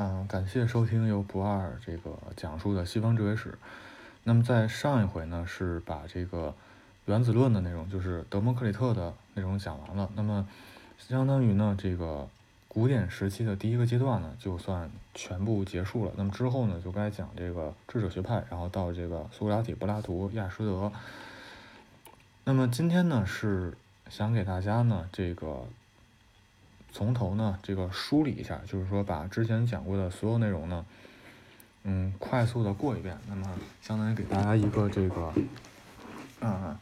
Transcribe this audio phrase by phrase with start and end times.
[0.00, 3.58] 嗯，感谢收听由不二这个讲述的西方哲学史。
[4.22, 6.54] 那么在上一回呢，是把这个
[7.06, 10.08] 原子论的内容，就是德谟克里特的内容讲完了。
[10.14, 10.46] 那么
[10.98, 12.28] 相当于呢，这个
[12.68, 16.12] 古典时期的第一个阶段呢，就算全部结束了。
[16.16, 20.92] 那么之后呢，就该讲这个智者学派，然后到这个苏格拉底、柏拉图、亚里士多德。
[22.44, 23.76] 那么今天呢，是
[24.08, 25.66] 想给大家呢，这个。
[26.90, 30.84] 从头呢，这个梳理一下，就是说把之前讲过的所有内容呢，
[31.84, 33.16] 嗯，快速的过一遍。
[33.28, 33.46] 那么
[33.82, 35.32] 相当于给大家一个这个，
[36.40, 36.76] 嗯，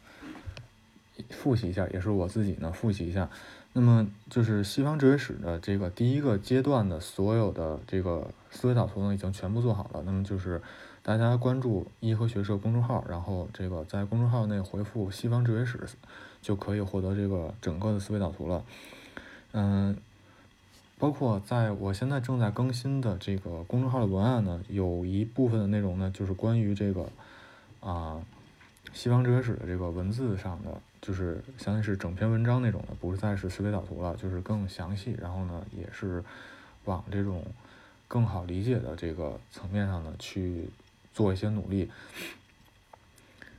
[1.30, 3.28] 复习一下，也是我自己呢复习一下。
[3.72, 10.02] 那么就是西方哲学史的这个第一个阶段的所有的这个思维导图呢，已经全部做好了。
[10.06, 10.62] 那么就是
[11.02, 15.80] 大家关注一和学社公众号，然后这个在公众号内回复“西方哲学史”，
[16.40, 18.64] 就可以获得这个整个的思维导图了。
[19.58, 19.96] 嗯，
[20.98, 27.08] 包括在我现在正在更新的这个公众号的文案呢，有一部分的内容呢，就是关于这个
[27.80, 28.20] 啊
[28.92, 36.22] 西方哲学史的这个文字上的，就是相当于是整篇文章那种的，不再是思维导图了，就是更详细，然后呢，也是
[36.84, 37.42] 往这种
[38.06, 40.68] 更好理解的这个层面上呢去
[41.14, 41.90] 做一些努力。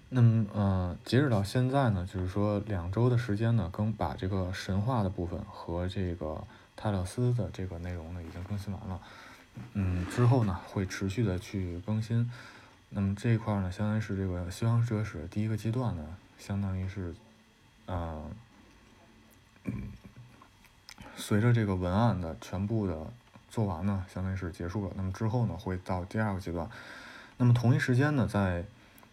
[0.09, 6.41] 那么，呃，截止到现在呢，就是说两周的时间呢，更把这个神话的部分和这个
[6.77, 9.01] 泰勒斯的这个内容呢，已经更新完了。
[9.73, 12.31] 嗯，之后呢，会持续的去更新。
[12.89, 16.03] 那么这一块呢，相当于是这个西方哲学史第一个阶段呢，
[16.39, 17.13] 相当于是，
[17.85, 18.23] 呃，
[21.17, 22.95] 随着这个文案的全部的
[23.49, 24.93] 做完呢，相当于是结束了。
[24.95, 26.69] 那么之后呢，会到第二个阶段。
[27.35, 28.63] 那么同一时间呢，在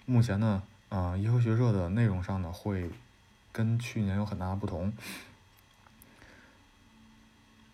[0.06, 0.62] 目前呢。
[0.94, 2.88] 啊，颐和学社的内容上呢，会
[3.50, 4.92] 跟去年有很大的不同。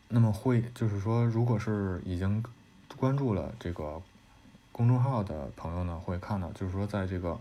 [0.08, 2.42] 那么会就是说，如果是已经
[2.96, 4.00] 关注了这个
[4.72, 7.38] 公众号的朋友呢，会看到，就是说，在这个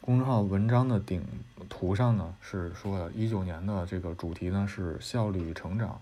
[0.00, 1.24] 公众号文章的顶
[1.68, 6.00] 图上呢，是说一九年的这个主题呢是效率与成长。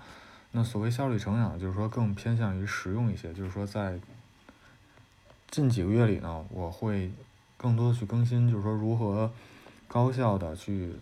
[0.52, 4.00] 那所谓效率成长，就是说更偏向于实用一些，就是说在
[5.50, 7.12] 近几个月里呢，我会。
[7.60, 9.30] 更多的去更新，就是说如何
[9.86, 10.94] 高效的去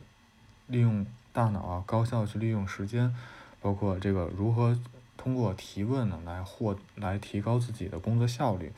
[0.66, 3.14] 利用大脑啊，高效去利用时间，
[3.60, 4.76] 包括这个如何
[5.16, 8.72] 通过提问呢来获来提高自己的工作效率，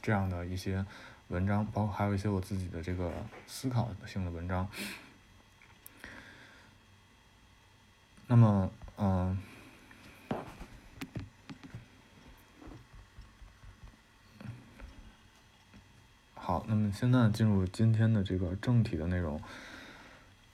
[0.00, 0.86] 这样的一些
[1.28, 3.12] 文章，包括还有一些我自己的这个
[3.46, 4.66] 思考性的文章。
[8.26, 9.38] 那么，嗯。
[16.50, 19.40] 好，那么现在进入今天的这个正题的内容。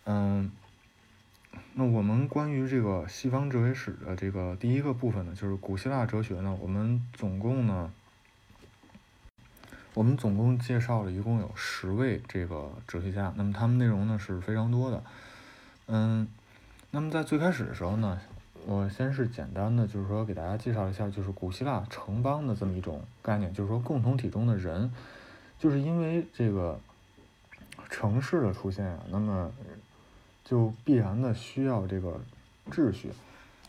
[0.04, 0.52] 嗯，
[1.72, 7.90] 那我们关于这个西方哲学史的这个第一个部分呢，就是古希腊哲学呢，我们总共呢，
[9.94, 15.02] 我们总共介绍了一共有十位这个哲学家，那么他们内容呢是非常多的。
[15.86, 16.28] 嗯，
[16.90, 18.20] 那么在最开始的时候呢，
[18.66, 24.92] 我先是简单的就是说给大家介绍一下，就是古希腊城邦的这么一种概念，就是说共同体中的人。
[25.58, 26.78] 就是因为这个
[27.88, 29.50] 城市的出现啊，那么
[30.44, 32.20] 就必然的需要这个
[32.70, 33.10] 秩序。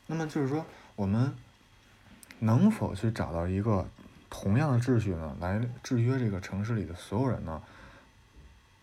[0.06, 0.66] 那么就是说，
[0.96, 1.34] 我们
[2.40, 3.88] 能否去找到一个
[4.30, 7.62] 同样的秩序呢，来制约这个城市里的所有人呢？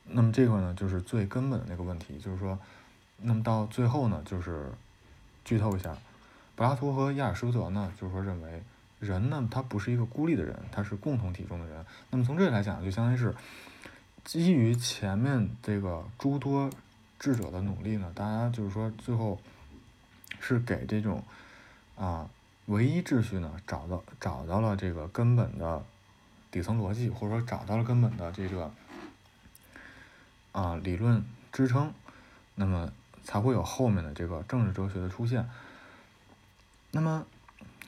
[0.07, 2.19] 那么这个呢，就是最根本的那个问题。
[2.19, 2.59] 就是说，
[3.19, 4.73] 那么到最后呢，就是
[5.45, 5.97] 剧透一下，
[6.57, 8.63] 柏拉图和亚里士多德呢，就是说认为。
[9.05, 11.85] 人呢，他不是一个孤立的人，他是共同体中的人。
[12.11, 13.35] 那么从这里来讲，就相当于是
[14.25, 16.71] 基于前面这个诸多
[17.19, 19.39] 智者的努力呢，大家就是说最后
[20.41, 21.23] 是给这种
[21.97, 22.29] 啊
[22.67, 25.85] 唯一秩序呢找到找到了这个根本的
[26.51, 28.73] 底层逻辑，或者说找到了根本的这个
[30.53, 31.23] 啊理论
[31.53, 31.93] 支撑，
[32.55, 32.91] 那么
[33.23, 35.49] 才会有后面的这个政治哲学的出现。
[36.91, 37.27] 那么。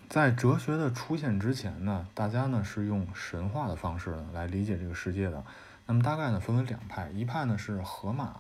[0.09, 5.43] 在哲学的出现之前呢，大家呢是用神话的方式呢来理解这个世界的。
[5.87, 8.37] 那么大概呢分为两派，一派呢是荷马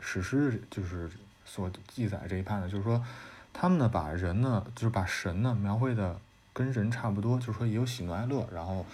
[0.00, 1.10] 史诗就是
[1.44, 3.04] 所记载这一派呢，就是说
[3.52, 6.18] 他们呢把人呢就是把神呢描绘的
[6.52, 8.86] 跟人差不多，就是说也有喜怒哀乐，然后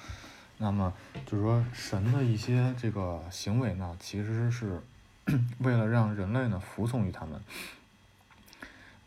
[0.57, 0.93] 那么
[1.27, 4.81] 就是说神的一些这个行为呢，其实是
[5.61, 7.41] 为了让人类呢服从于他们。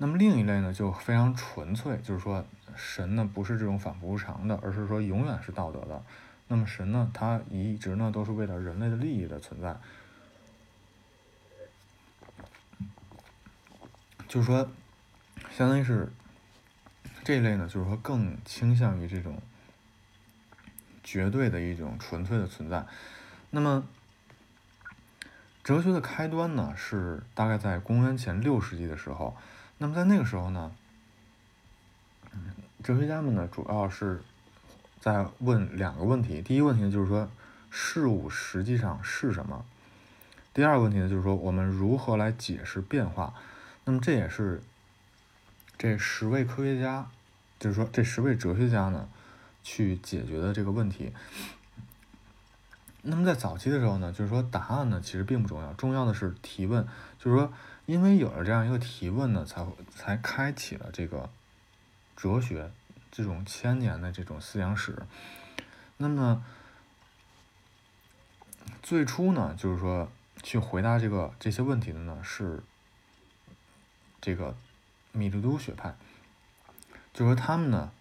[0.01, 2.43] 那么另一类呢就非常纯粹，就是说。
[2.73, 6.01] 神呢不是这种反复无常的，而是说永远是道德的。
[6.47, 9.75] 那么神呢，他一直呢都是为了人类的利益的存在。
[14.29, 14.69] 就是说，
[15.51, 16.09] 相当于是
[17.25, 19.41] 这一类呢，就是说更倾向于这种
[21.03, 22.85] 绝对的一种纯粹的存在。
[23.49, 23.85] 那么，
[25.61, 29.35] 哲学的开端呢，是大概在公元前六世纪的时候。
[29.81, 30.71] 那么在那个时候呢，
[32.83, 34.21] 哲学家们呢，主要是
[34.99, 36.39] 在问两个问题。
[36.43, 37.27] 第一个问题呢，就是说
[37.71, 39.65] 事物实际上是什么？
[40.53, 43.33] 第二个问题呢，就是说我们如何来解释变化？
[43.85, 44.61] 那么这也是
[45.79, 47.07] 这十位科学家，
[47.59, 49.09] 就是说这十位哲学家呢，
[49.63, 51.11] 去解决的这个问题。
[53.01, 56.87] 那么在早期的时候呢，就是说答案呢其实并不重要，重要的是提问。
[57.17, 57.51] 就是说，
[57.91, 61.29] 因为有了这样一个提问呢，才会才开启了这个
[62.15, 62.71] 哲学
[63.11, 64.97] 这种千年的这种思想史。
[65.97, 66.41] 那么
[68.81, 70.09] 最初呢，就是说
[70.41, 72.63] 去回答这个这些问题的呢是
[74.21, 74.55] 这个
[75.11, 75.93] 米利都学派，
[77.13, 77.91] 就说他们呢。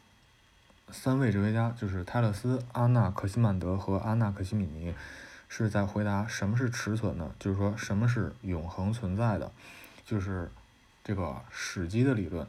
[0.92, 4.92] 三位哲学家就是泰勒斯、阿纳克西曼德和阿纳克西米尼，
[5.48, 9.52] 是在回答什么是持存呢，就是说什么是永恒存在的，
[10.10, 10.50] 就是
[11.04, 12.44] 这个史基的理论。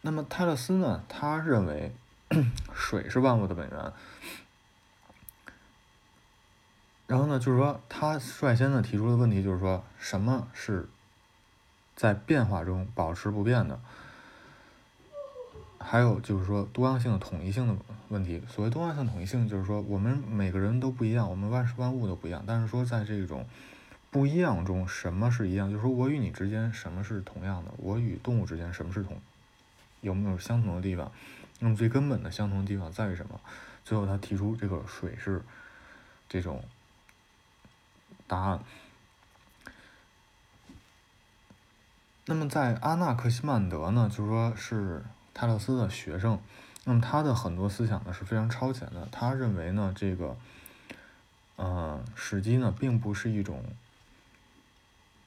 [0.00, 1.92] 那么泰勒斯呢，他认为
[2.74, 3.92] 水是万物的本源。
[7.06, 10.88] 然后呢，就是说他率先呢提出的问题就是说什么是
[11.94, 13.78] 在变化中保持不变的。
[15.78, 17.76] 还有就是说多样性的统一性的
[18.08, 18.42] 问题。
[18.48, 22.42] 所谓多样性统一性，就是说我们每个人都不一样，我们万事万物都不一样。
[22.44, 23.46] 但是说在这种
[24.10, 25.70] 不一样中，什么是一样？
[25.70, 27.70] 就是说我与你之间什么是同样的？
[27.78, 29.20] 我与动物之间什么是同？
[30.00, 31.10] 有没有相同的地方？
[31.60, 33.40] 那么最根本的相同的地方在于什么？
[33.84, 35.42] 最后他提出这个水是
[36.28, 36.64] 这种
[38.26, 38.60] 答案。
[42.26, 45.02] 那么在阿纳克西曼德呢，就是说是。
[45.32, 46.38] 泰勒斯的学生，
[46.84, 49.08] 那么他的很多思想呢是非常超前的。
[49.10, 50.36] 他认为呢，这个，
[51.56, 53.64] 呃，史基呢并不是一种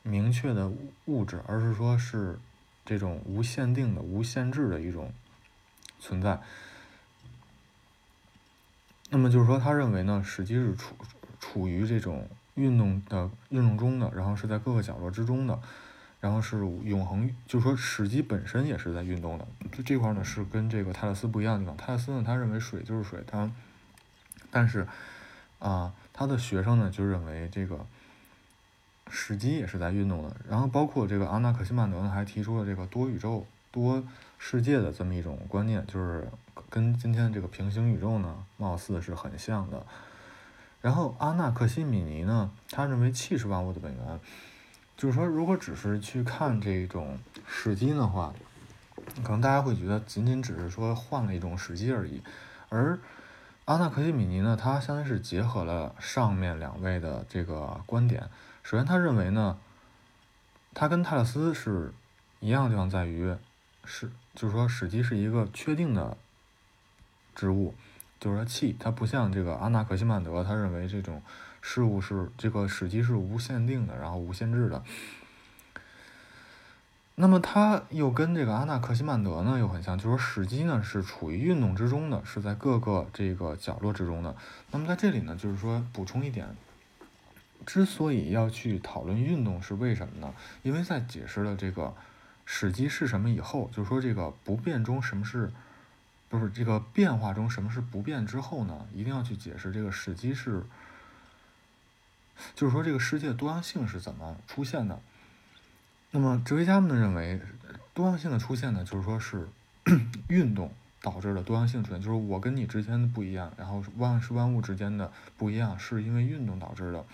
[0.04, 0.72] 明确的
[1.06, 2.38] 物质，而是说是
[2.86, 5.12] 这种无限定的、无限制的一种
[6.00, 6.40] 存在。
[9.10, 10.96] 那么就是说，他认为呢，史基是处
[11.40, 15.60] 处于这种运动的运动中的，然后是在各个角落之中的。
[16.20, 21.76] 然后是永恒，就是说史基本身也是在运动的，就这块呢是跟这个泰勒斯不一样的地方。
[21.76, 23.52] 泰勒斯呢，他认为水就是水，他，
[24.50, 24.88] 但是，
[25.60, 27.86] 啊，他的学生呢就认为这个
[29.16, 30.36] 史基也是在运动的。
[30.50, 34.04] 然后包括这个阿纳克西曼德呢，还提出了这个多宇宙、多
[34.40, 36.28] 世界的这么一种观念，就是
[36.70, 39.86] 跟今天这个平行宇宙呢，貌似是很像的。
[40.82, 44.20] 然后阿纳克西米尼呢，他认为气是万物的本源。
[44.98, 47.18] 就是说，如果只是去看这种
[47.48, 48.34] 史基的话，
[49.24, 52.22] 可能大家会觉得仅仅只是说换了一种史基而已。
[52.70, 53.00] 而
[53.66, 58.30] 阿纳克西米尼呢，他相当于是结合了上面两位的这个观点。
[58.64, 59.58] 首先，他认为呢，
[60.74, 61.94] 他跟泰勒斯是
[62.40, 63.36] 一样的地方在于，
[63.86, 66.18] 是就是说史基是一个确定的
[67.36, 67.76] 植物，
[68.20, 71.22] 就是说气，它不像这个阿纳克西曼德，他认为这种。
[71.66, 74.84] 事物是这个史基是无限定的，然后无限制的。
[77.16, 84.36] 那么它又跟这个阿纳克西曼德呢又很像，就是说史基呢是处于运动之中的，是在各个这个角落之中的。
[84.72, 86.54] 那么在这里呢，就是说补充一点，
[87.66, 90.34] 之所以要去讨论运动是为什么呢？
[90.62, 91.94] 因为在解释了这个
[92.46, 95.52] 史基是什么以后，就是说这个不变中什么是，
[96.30, 100.64] 不是这个变化中什么是不变之后呢，一定要去解释这个史基是。
[102.56, 105.00] 就是说，这个世界多样性是怎么出现的？
[106.10, 107.40] 那么，哲学家们认为，
[107.94, 109.48] 多样性的出现呢，就是说是
[110.28, 117.06] 运动导致的多样性出现，就是我跟你之间的不一样，然后万事万物之间的不一样，是因为运动导致的。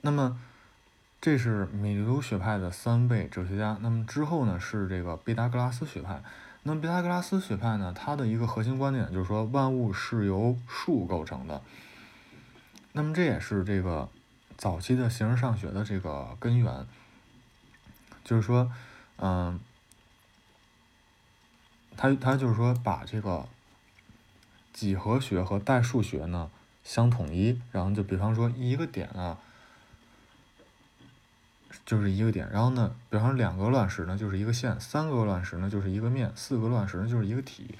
[0.00, 0.38] 那么，
[1.20, 3.76] 这是米利都学派的三位哲学家。
[3.80, 6.22] 那么之后呢，是这个毕达哥拉斯学派。
[6.62, 11.62] 那么毕达哥拉斯学派呢，它的一个核心观点就是说，万物是由数构成的。
[12.92, 14.08] 那么这也是这个
[14.56, 16.86] 早期的形而上学的这个根源，
[18.24, 18.70] 就是说，
[19.18, 19.58] 嗯，
[21.96, 23.46] 他他就是说把这个
[24.72, 26.50] 几何学和代数学呢
[26.82, 29.38] 相统一，然后就比方说一个点啊，
[31.84, 37.74] 就是一个点，然后呢，比方说两个乱石呢就是一个线，三个乱石呢就是一个面，四个乱石呢就是一个体。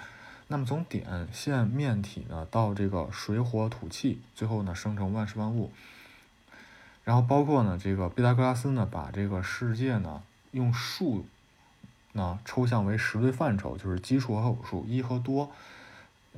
[0.48, 5.70] 那么从点、线、面、体呢，到这个水、火、土、气，最后呢生成万事万物。
[7.04, 11.26] 然后包括呢，这个毕达哥拉斯呢，把这个世界呢用数
[12.12, 15.50] 呢抽象为十对范畴，就是奇数和偶数，一和多。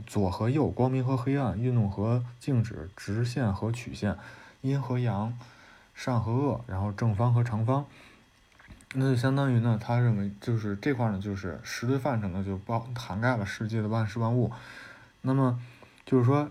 [0.07, 4.17] 左和右、光明和黑暗、运动和静止、直线和曲线、
[4.63, 5.37] 阴和阳、
[6.03, 7.85] 善和恶，然后正方和长方。
[8.95, 14.51] 那就相当于呢，他认为就是这块呢，就是十对范畴呢，就包涵盖了世界的万事万物。
[15.21, 15.61] 那么
[16.07, 16.51] 就是说，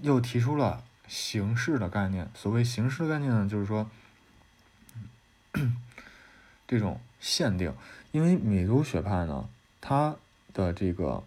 [0.00, 2.28] 又提出了形式的概念。
[2.34, 3.88] 所谓形式的概念呢，就是说
[6.68, 7.74] 这种限定。
[8.12, 9.48] 因为美洲学派呢，
[9.80, 10.14] 它
[10.52, 11.24] 的这个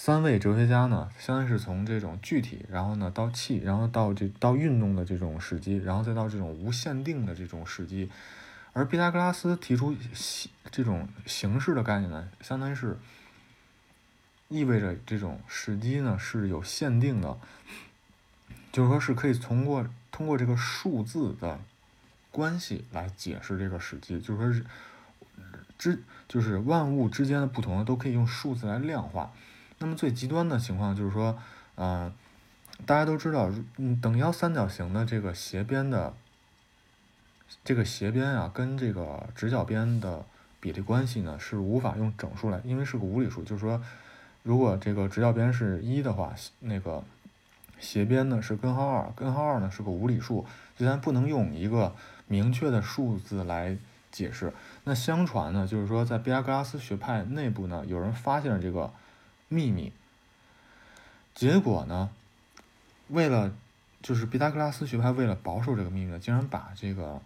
[0.00, 8.08] 三位哲学家呢，相当于是从这种具体，然后呢到气，然后到这到运动的这种时机，然后再到这种无限定的这种时机。
[8.72, 12.96] 而毕达哥拉斯提出形这种形式的概念呢，相当于是
[14.46, 17.36] 意味着这种时机呢是有限定的，
[18.70, 21.58] 就是说是可以通过通过这个数字的。
[22.30, 24.64] 关系来解释这个时机，就是说，是
[25.76, 29.32] 之就是万物之间的不同都可以用数字来量化。
[29.78, 31.38] 那么最极端的情况就是说，
[31.74, 32.12] 呃，
[32.86, 36.14] 大家都知道，嗯，等腰三角形的这个斜边的
[37.64, 40.24] 这个斜边啊，跟这个直角边的
[40.60, 43.42] 比例关系呢，是无法用整数来，因为是个无理数。
[43.42, 43.82] 就是说，
[44.42, 47.02] 如果这个直角边是一的话，那个
[47.78, 50.44] 斜边呢是根号二，根号二呢是个无理数，
[50.76, 51.94] 就咱不能用一个。
[52.30, 53.78] 明确的数字来
[54.12, 54.52] 解释。
[54.84, 58.92] 那相传呢，就是说在毕达哥拉斯学派内部呢，有人发现了这个
[59.48, 59.92] 秘密。
[61.34, 62.10] 结果呢，
[63.08, 63.52] 为了
[64.02, 67.20] 就是毕达哥拉斯学派为了保守这个秘密呢，竟然把这个，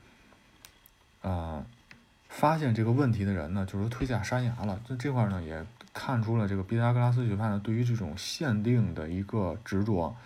[1.21, 1.65] 呃，
[2.29, 4.81] 发现这个问题的人呢，就是推下山崖了。
[4.89, 10.17] 就这块呢，也看出了这个毕达哥拉斯学派呢对于这种限定的一个执着。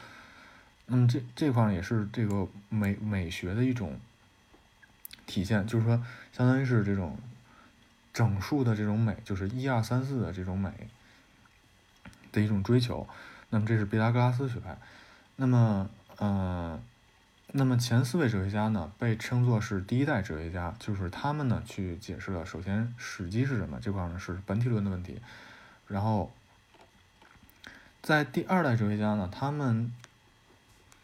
[0.87, 3.99] 那么这这块呢，也是这个美美学的一种。
[5.27, 6.01] 体现就是说，
[6.33, 7.19] 相当于是这种
[8.13, 10.71] 整数的这种美，就是一二三四的这种美
[12.37, 13.07] 的一种追求。
[13.51, 14.77] 那么这是毕达哥拉斯学派。
[15.37, 15.89] 那么，
[16.19, 16.81] 呃，
[17.53, 22.45] 那么前四位哲学家呢，被称作是第一代哲学家，就是他们呢去解释了。
[22.45, 23.79] 首先，史基是什么？
[23.81, 25.21] 这块呢是本体论的问题。
[25.87, 26.33] 然后，
[28.03, 29.93] 在第二代哲学家呢，他们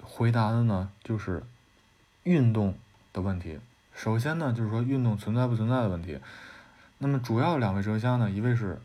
[0.03, 1.43] 回答的呢就是
[2.25, 2.77] 运动
[3.13, 3.61] 的问题。
[3.95, 6.19] 首先呢，就是说运动存在不存在的问题。
[6.99, 8.81] 那么主要两位哲学家呢，一位是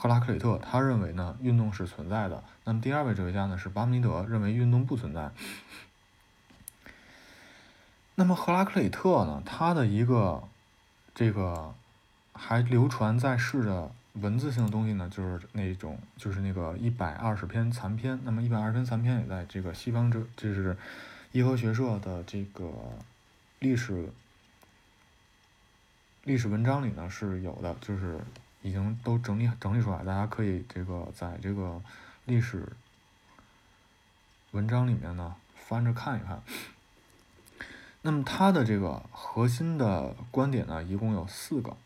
[0.00, 2.42] 赫拉克里特，他认为呢运动是存在的。
[2.64, 5.30] 那么第二位哲学家呢是巴门尼德，认为运动不存在。
[8.14, 10.42] 那么赫拉克里特呢，他的一个
[11.14, 11.74] 这个
[12.32, 18.18] 还流传在世的文字性的东西呢，就是那种就是那个一百二十篇残篇。
[18.24, 20.74] 那么一百二十篇残篇也在这个西方哲，就是
[21.32, 22.72] 伊和学社的这个
[23.58, 24.08] 历史。
[26.24, 28.18] 历史文章里呢是有的，就是
[28.62, 31.80] 已经都整理整理出来，大家可以这个在这个
[32.24, 32.66] 历史
[34.50, 36.42] 文章里面呢翻着看一看。
[38.02, 41.76] 那么他的这个核心的观点呢，一共有四个。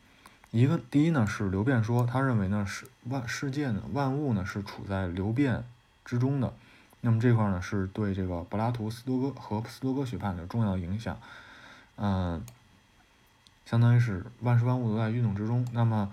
[0.51, 5.65] 一个第一呢是流变说，他认为呢是万世界呢万物呢是处在流变
[6.05, 6.55] 之中的。
[7.01, 11.19] 那么这块呢是对这个柏拉图、斯多哥和斯多哥学派的重要影响。
[11.97, 12.45] 嗯。
[13.67, 15.67] 相当于是万事万物都在运动之中。
[15.73, 16.13] 那么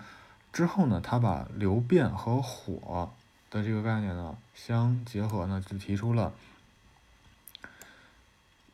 [0.52, 3.10] 之后呢，他把流变和火
[3.50, 6.32] 的这个概念呢相结合呢，就提出了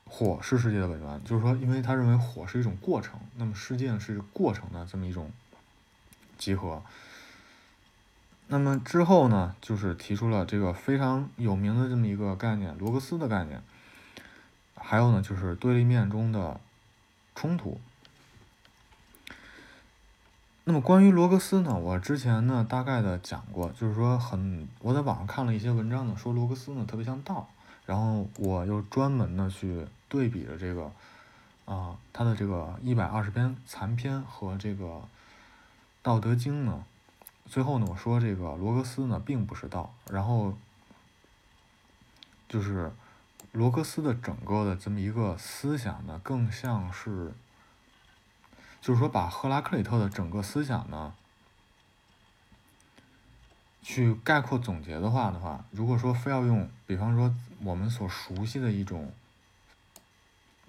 [0.05, 1.23] 火是世界的本源。
[1.25, 5.31] 就是说，因为他认为火是一种过程，那么世界是过程的这么一种
[6.37, 6.83] 集合。
[8.49, 13.63] 那么之后呢，就是提出了这个非常有名的这么一个概念——罗格斯的概念。
[14.75, 16.59] 还有呢，就是对立面中的
[17.35, 17.79] 冲突。
[20.69, 27.49] 那么关于罗格斯呢，我之前呢大概的讲过，就是说很我在网上看了一些文章呢，说罗格斯呢特别像道，
[27.87, 30.93] 然后我又专门的去对比了这个
[31.65, 35.01] 啊他的这个一百二十篇残篇和这个
[36.03, 36.85] 道德经呢，
[37.47, 40.53] 最后呢我说这个罗格斯呢并不是道，然后
[42.47, 42.93] 就是
[43.53, 47.33] 罗格斯的整个的这么一个思想呢，更像是。
[48.81, 51.13] 就是说，把赫拉克里特的整个思想呢，
[53.83, 59.13] 去概括总结的话的话，如果说非要用，比方说我们所熟悉的一种，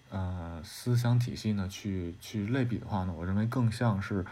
[0.09, 4.25] 呃，思想体系呢，去去类比的话呢，我认为更像是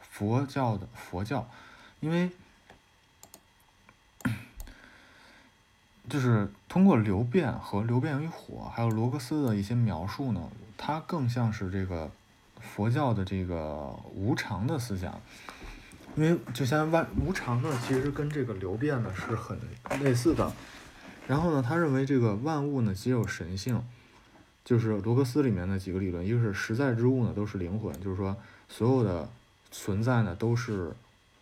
[0.00, 1.46] 佛教的佛教，
[1.98, 2.30] 因为
[6.08, 10.48] 就是通过流变和流变于火，还有罗格斯的一些描述呢，
[10.78, 12.10] 它更像是这个。
[12.60, 15.20] 佛教的这个无常的思想，
[16.16, 19.58] 因为就像万无常呢，其实跟这个流变呢是很
[20.02, 20.52] 类似的。
[21.26, 23.82] 然后呢，他认为这个万物呢皆有神性，
[24.64, 28.36] 就是罗格斯里面的几个理论，一个是实在之物呢都是灵魂，就是说
[28.68, 29.28] 所有的
[29.70, 30.92] 存在呢都是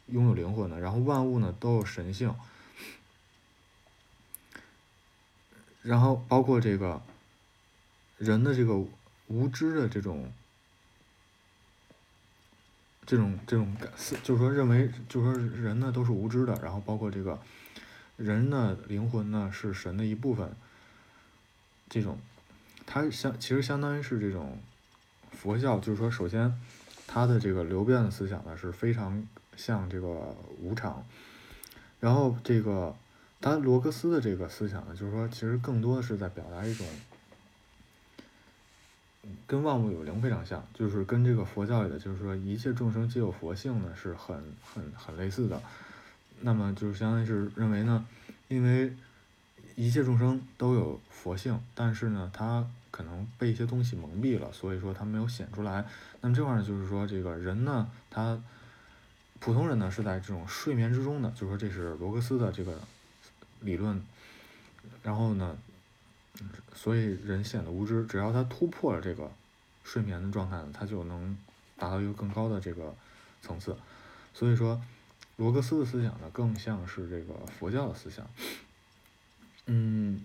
[0.07, 2.35] 拥有灵魂的，然后万物呢都有神性，
[5.83, 7.01] 然后包括这个
[8.19, 8.75] 人的这个
[9.29, 10.33] 无知的这种。
[13.09, 17.39] 这种这种感思，就是说认为，就是说人呢都是无知的，然后包括这个
[18.19, 20.51] 人的灵魂呢是神的一部分。
[21.89, 22.19] 这种，
[22.85, 24.59] 它相其实相当于是这种
[25.33, 26.53] 佛教，就是说首先
[27.07, 31.03] 它的这个流变的思想呢是非常像这个无常，
[32.01, 32.95] 然后这个
[33.41, 36.87] 他罗格斯的这个思想呢，就是说其实更多的是在表达一种。
[39.47, 45.61] 跟万物有灵非常像，就是跟这个佛教里的，就是说一切众生皆有佛性呢，是很很很类似的。
[46.41, 48.07] 那么就相当于是认为呢，
[48.49, 48.93] 因为
[49.77, 55.85] 一切众生都有佛性，但是呢，他可能被一些东西蒙蔽了，所以说他没有显出来。
[56.21, 58.41] 那么这块呢，就是说这个人呢，他
[59.41, 62.79] 普通人呢是在这种睡眠之中的，就是说这是罗格斯的这个
[63.61, 64.03] 理论。
[65.03, 65.57] 然后呢？
[66.75, 69.31] 所以人显得无知，只要他突破了这个
[69.83, 71.37] 睡眠的状态呢，他就能
[71.77, 72.95] 达到一个更高的这个
[73.43, 73.77] 层次。
[74.33, 74.81] 所以说，
[75.37, 78.27] 罗格斯的思想呢，更像是这个佛教的思想。
[79.67, 80.25] 嗯，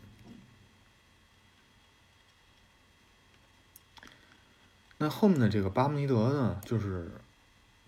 [5.00, 7.10] 那后面的这个巴门尼德呢，就是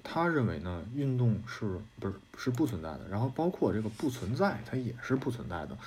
[0.03, 5.77] 他认为呢，运动是不是是不存在的，然后包括这个不存在，它也是不存在的。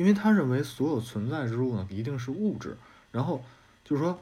[0.00, 2.74] 因为他认为所有存在之物呢，一定是物质。
[3.12, 3.44] 然后
[3.84, 4.18] 就是说，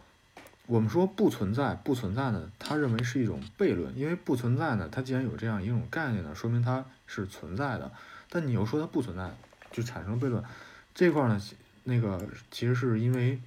[0.66, 3.96] 我们说不存在，不存在呢，他认为是一种悖论。
[3.96, 7.92] 因为不存在呢，它既然有这样一种概念呢，说明它是存在的。
[8.28, 9.32] 但你又说它不存在，
[9.70, 10.42] 就产生悖论。
[10.96, 11.40] 这块呢，
[11.84, 13.40] 那个其实是因为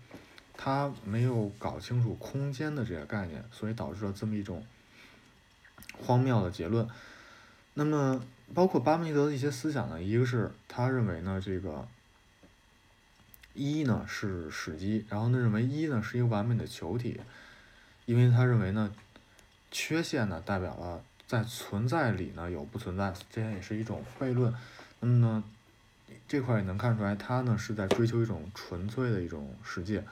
[0.55, 4.65] 他没有搞清楚空间的这个概念，所以导致了这么一种
[5.99, 6.87] 荒谬的结论。
[7.73, 11.85] 那么，包括巴门尼德的一些思想呢，一个是他认为呢，这个。
[13.53, 17.19] 一呢是史基，然后呢认为一呢是一个完美的球体，
[18.05, 18.93] 因为他认为呢，
[19.69, 24.53] 缺陷呢代表了在存在里呢有不存在，这也是一种悖论。
[25.01, 25.43] 那么呢，
[26.27, 30.03] 这块也能看出来，他呢是在追求一种纯粹的一种世界，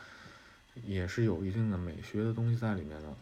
[0.86, 3.16] 也是有一定的美学的东西在里面的。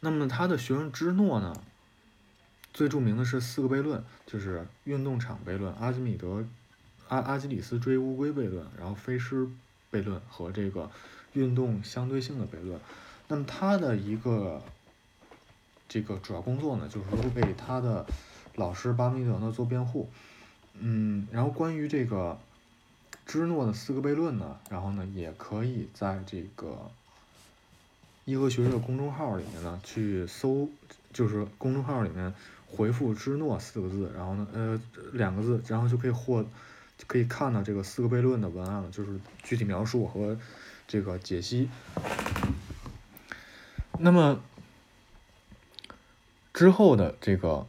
[0.00, 1.60] 那么他的学生芝诺呢，
[2.72, 6.46] 最著名的是四个悖论，就是运动场悖论、阿基米德。
[7.08, 9.48] 阿阿基里斯追乌龟悖论，然后飞狮
[9.90, 10.90] 悖论和这个
[11.32, 12.78] 运动相对性的悖论。
[13.28, 14.62] 那么他的一个
[15.88, 18.06] 这个主要工作呢，就是为他的
[18.56, 20.08] 老师巴门尼德呢做辩护。
[20.74, 22.38] 嗯，然后关于这个
[23.26, 26.90] 芝诺的四个悖论呢，然后呢也可以在这个
[28.26, 30.68] 伊和学社公众号里面呢去搜，
[31.12, 32.34] 就是公众号里面
[32.66, 34.80] 回复“芝诺”四个字，然后呢呃
[35.14, 36.44] 两个字，然后就可以获。
[37.06, 40.36] 可以看到这个四个悖论的文案了，就是具体描述和
[40.86, 41.70] 这个解析。
[43.98, 44.40] 那么
[46.52, 47.66] 之后的这个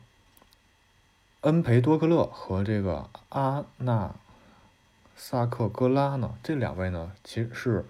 [1.41, 4.13] 恩培多克勒和这个阿纳
[5.15, 7.85] 萨克戈拉呢，这两位呢，其实是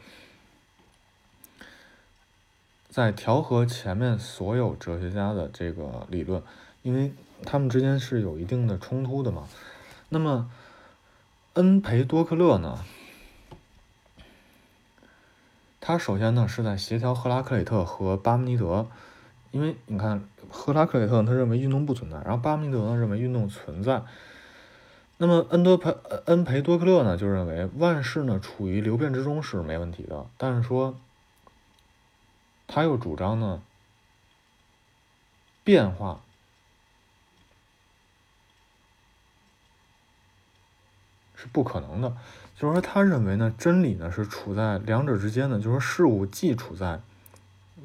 [2.89, 6.43] 在调和前面所有哲学家的这个理论，
[6.83, 7.11] 因为
[7.43, 9.47] 他们之间是有一定的冲突的嘛。
[10.09, 10.51] 那么。
[11.53, 12.85] 恩培多克勒呢？
[15.81, 18.87] 他首先呢是在协调赫拉克里特和巴门尼德，
[19.51, 24.03] 因为你看赫拉克里特他认为运动不存在，然后巴门尼德呢认为运动存在。
[25.17, 30.97] 那么恩多培恩培多克勒呢就认为万事呢处于流变之中是没问题的，但是说
[32.67, 33.61] 他又主张呢
[35.63, 36.21] 变化。
[41.41, 42.09] 是不可能的，
[42.57, 46.99] 就是说，他认为呢，真理呢是处在两者之间的，就是说，事物既处在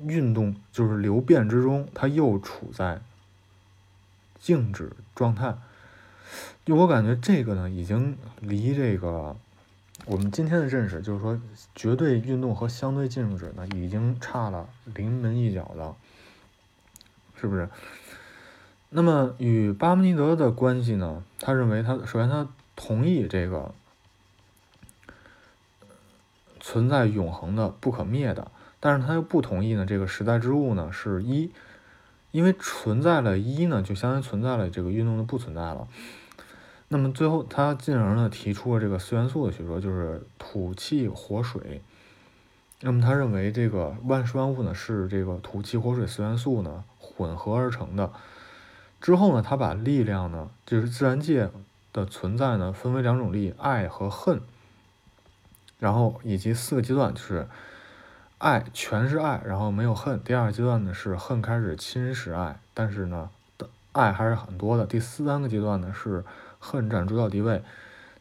[0.04, 3.00] 运动，就是流变之中，它又处在
[4.40, 5.54] 静止状态。
[6.64, 9.36] 就我感觉，这个呢，已经离这个
[10.06, 11.40] 我们今天的认识，就是说，
[11.76, 15.94] 绝对运动和相对静止呢，已经差了临门一脚了，
[17.40, 17.68] 是不是？
[18.90, 21.22] 那么与巴门尼德的关系呢？
[21.38, 22.48] 他认为，他首先他。
[22.76, 23.74] 同意这个
[26.60, 29.84] 存在永恒的、不可灭的，但是他又不同意呢。
[29.86, 31.50] 这个时代之物呢是一，
[32.30, 35.86] 因为存在了一呢，就相当于存在了这个运动的不存在了。
[36.88, 41.82] 那么最后他进而呢提出了这个四元素的学说，就是土气火水。
[42.80, 48.12] 那么他认为这个万事万物呢是这个土气火水四元素呢混合而成的。
[49.00, 51.50] 之后呢，他把力量呢，就是自然界
[51.94, 54.42] 的存在呢，分为两种力，爱和恨。
[55.78, 57.46] 然后以及四个阶段，就是
[58.38, 60.22] 爱全是爱，然后没有恨。
[60.22, 63.30] 第二个阶段呢是恨开始侵蚀爱，但是呢，
[63.92, 64.86] 爱还是很多的。
[64.86, 66.24] 第三个阶段呢是
[66.58, 67.62] 恨占主导地位，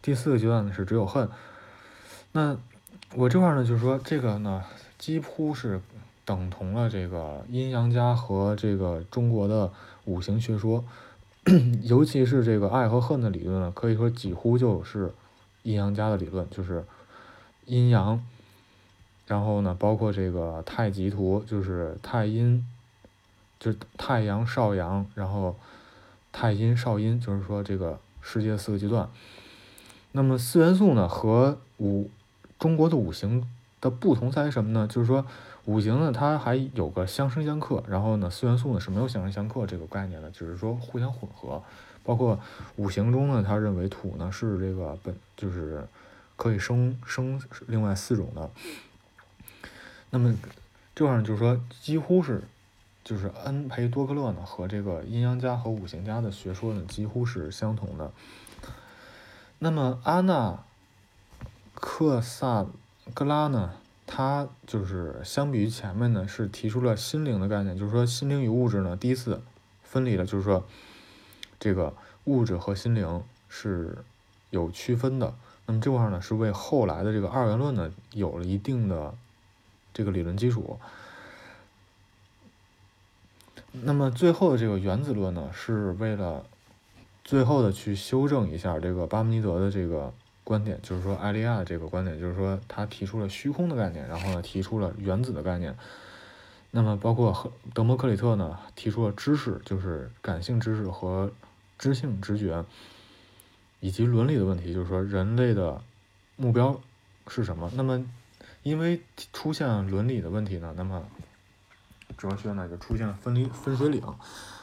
[0.01, 1.29] 第四个阶段呢是只有恨。
[2.33, 2.57] 那
[3.15, 4.63] 我这块呢就是说这个呢
[4.97, 5.79] 几乎是
[6.25, 9.71] 等同了这个阴阳家和这个中国的
[10.05, 10.83] 五行学说，
[11.83, 15.13] 尤其是这个爱和恨的理论呢，可以说几乎就是
[15.63, 16.83] 阴阳家的理论，就是。
[17.65, 18.21] 阴阳，
[19.25, 22.67] 然后呢，包括这个太极图，就是太阴，
[23.57, 25.55] 就是太阳少阳，然后
[26.33, 29.09] 太阴少阴，就是说这个世界四个阶段。
[30.11, 32.09] 那么四元素呢，和五
[32.59, 33.47] 中国的五行
[33.83, 34.87] 的不同在于什么呢？
[34.87, 35.25] 就是说
[35.65, 41.61] 五行呢，它还有个相生相克，然后呢，四元素呢是没有相生相克这个概念的，只是说互相混合。
[42.03, 42.39] 包括
[42.77, 45.85] 五行中呢，他认为土呢是这个本就是。
[46.35, 48.49] 可以生生另外四种的，
[50.09, 50.35] 那么
[50.95, 52.43] 这样就是说，几乎是
[53.03, 58.11] 就是恩培多克勒呢和这个阴阳家和五行家的学说呢几乎是相同的。
[59.59, 60.63] 那么阿纳
[61.75, 62.65] 克萨
[63.13, 63.73] 格拉呢，
[64.07, 69.41] 他就是相比于前面呢是提出了心灵的概念，就是说心灵与物质呢第一次
[69.83, 70.65] 分离了，就是说
[71.59, 73.97] 这个物质和心灵是
[74.49, 75.33] 有区分的。
[75.65, 79.13] 那么这块呢，是为后来的这个二元论呢有了一定的
[79.93, 80.79] 这个理论基础。
[83.71, 86.45] 那么最后的这个原子论呢，是为了
[87.23, 90.13] 最后的去修正一下这个巴门尼德的这个
[90.43, 95.75] 观点，就是说艾利亚这个观点，就是说他提出了虚空的概念，然后呢提出了原子的概念。
[96.71, 101.31] 那么包括和德谟克里特呢提出了知识，就是感性知识和
[101.77, 102.65] 知性直觉。
[103.79, 105.81] 以及伦理的问题，就是说人类的
[106.37, 106.79] 目标
[107.27, 107.69] 是什么？
[107.75, 108.01] 那么，
[108.63, 109.01] 因为
[109.33, 111.03] 出现伦理的问题呢，那么
[112.17, 114.01] 哲学呢就出现了分离分水岭。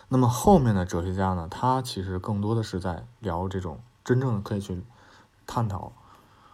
[0.08, 4.80] 那么后面的哲学家呢，他其实更多的是在聊这种真正的可以去
[5.50, 5.90] 探讨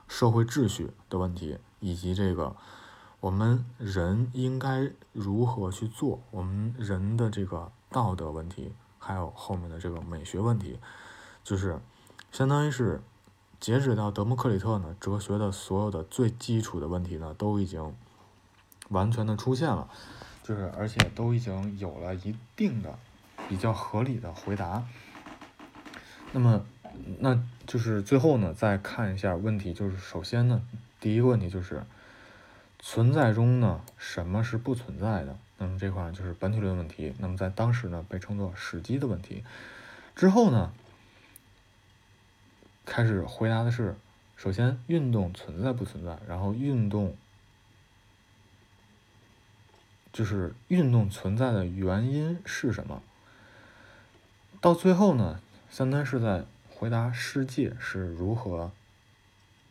[0.09, 2.57] 社会秩序的问题，以及这个
[3.21, 10.79] 我们人应该如何去做，我们人的这个道德问题，还有后面的这个美学问题，
[11.45, 11.79] 就是。
[12.33, 13.01] 相当于是，
[13.61, 17.95] 截止到德谟克里特呢，哲学的所有的最基础的问题呢，都已经
[18.91, 19.89] 完全的出现了，
[20.43, 22.99] 就是而且都已经有了一定的
[23.49, 24.85] 比较合理的回答。
[26.33, 26.61] 那么，
[27.19, 30.63] 那就是最后呢，再看一下问题，就是首先呢，
[31.01, 31.83] 第一个问题就是
[32.79, 35.37] 存在中呢，什么是不存在的？
[35.59, 37.15] 那么这块就是本体论问题。
[37.19, 39.45] 那么在当时呢，被称作史基的问题。
[40.15, 40.73] 之后呢？
[42.89, 43.97] 开始回答的是，
[44.37, 47.17] 首先运动存在不存在，然后运动
[50.13, 53.03] 就是运动存在的原因是什么？
[54.61, 56.45] 到最后呢，相当于是在
[56.79, 58.71] 回答世界是如何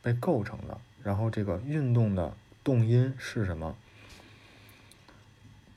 [0.02, 3.76] 被构成的，然后这个运动的动因是什么？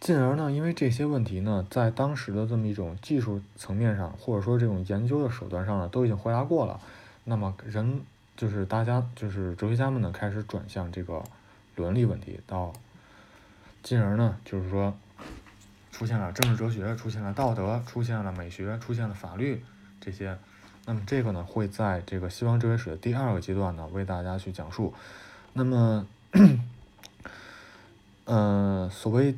[0.00, 6.80] 进而呢，因为这些问题呢，在当时的这么一种技术层面上，或者说这种研究的手段上呢，都已经回答过了。
[7.24, 8.00] 那么人
[8.34, 11.22] 就是大家就是哲学家们呢，开始转向这个
[11.76, 12.72] 伦理问题，到
[13.82, 14.96] 进而呢，就是说
[15.92, 19.62] 出现了政治哲学，出现了道德，出现了美学，出现了法律
[20.00, 20.38] 这些。
[20.88, 24.94] 那么这个呢，会在这个西方哲学史的第二个阶段呢，为大家去讲述。
[25.52, 26.06] 那么，
[28.24, 29.34] 呃，所谓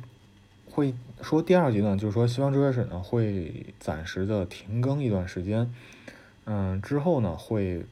[0.69, 5.69] 会说第二阶段，就是说西方哲学史呢，会暂时的停更一段时间。
[6.45, 7.85] 嗯，之后呢会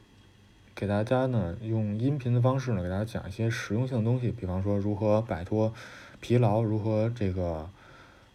[0.73, 5.73] 给大家呢用音频的方式呢给大家讲一些实用性的东西，比方说如何摆脱
[6.21, 7.69] 疲劳，如何这个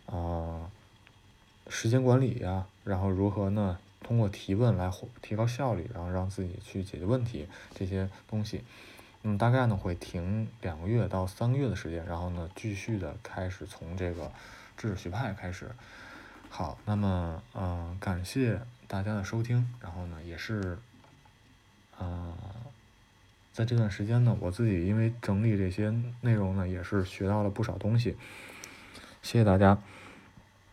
[0.04, 0.70] 啊
[1.70, 4.88] 时间管理呀，然后如何呢通过提问来
[5.20, 8.62] 提高效率，然后让自己去解决问题这些东西。
[9.24, 14.30] 嗯，大概呢会停两个月到三个月的时间，然后呢继续的开始从这个
[14.76, 15.70] 知识学派开始。
[16.48, 18.60] 好，那么嗯感谢。
[18.86, 20.78] 大家的收听，然后呢，也是，
[21.98, 22.34] 呃，
[23.50, 25.90] 在这段时间呢，我自己因为整理这些
[26.20, 28.14] 内容呢，也是学到了不少东西。
[29.22, 29.78] 谢谢大家。